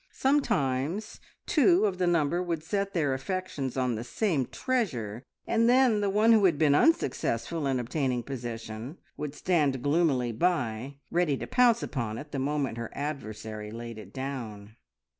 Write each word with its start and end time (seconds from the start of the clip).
Sometimes 0.15 1.19
two 1.45 1.85
of 1.85 1.99
the 1.99 2.07
number 2.07 2.41
would 2.41 2.63
set 2.63 2.95
their 2.95 3.13
affections 3.13 3.77
on 3.77 3.93
the 3.93 4.03
same 4.03 4.47
treasure, 4.47 5.21
and 5.45 5.69
then 5.69 6.01
the 6.01 6.09
one 6.09 6.31
who 6.31 6.45
had 6.45 6.57
been 6.57 6.73
unsuccessful 6.73 7.67
in 7.67 7.79
obtaining 7.79 8.23
possession 8.23 8.97
would 9.15 9.35
stand 9.35 9.83
gloomily 9.83 10.31
by 10.31 10.95
ready 11.11 11.37
to 11.37 11.45
pounce 11.45 11.83
upon 11.83 12.17
it 12.17 12.31
the 12.31 12.39
moment 12.39 12.79
her 12.79 12.89
adversary 12.95 13.69
laid 13.69 13.99
it 13.99 14.11
down. 14.11 14.75